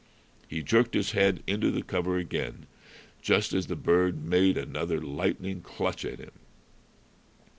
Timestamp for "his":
0.95-1.11